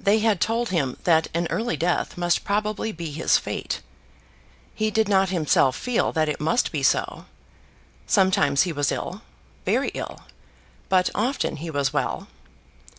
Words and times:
They 0.00 0.20
had 0.20 0.40
told 0.40 0.70
him 0.70 0.96
that 1.04 1.26
an 1.34 1.46
early 1.50 1.76
death 1.76 2.16
must 2.16 2.42
probably 2.42 2.90
be 2.90 3.10
his 3.10 3.36
fate. 3.36 3.82
He 4.74 4.90
did 4.90 5.10
not 5.10 5.28
himself 5.28 5.76
feel 5.76 6.10
that 6.12 6.26
it 6.26 6.40
must 6.40 6.72
be 6.72 6.82
so. 6.82 7.26
Sometimes 8.06 8.62
he 8.62 8.72
was 8.72 8.90
ill, 8.90 9.20
very 9.66 9.88
ill; 9.90 10.22
but 10.88 11.10
often 11.14 11.56
he 11.56 11.68
was 11.68 11.92
well. 11.92 12.28